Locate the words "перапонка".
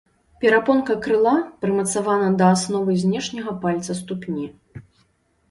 0.43-0.95